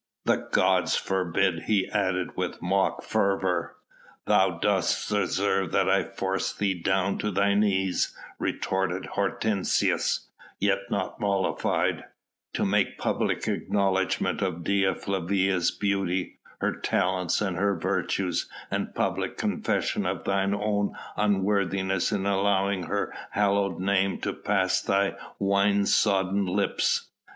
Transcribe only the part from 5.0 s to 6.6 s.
deserve that I force